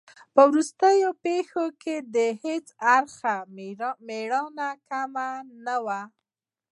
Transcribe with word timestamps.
په 0.33 0.41
وروستۍ 0.49 0.99
پېښه 1.23 1.65
کې 1.81 1.95
د 2.15 2.17
هیڅ 2.43 2.65
اړخ 2.95 3.15
مېړانه 4.07 4.69
کمه 4.89 5.29
نه 5.65 5.77
وه. 5.85 6.01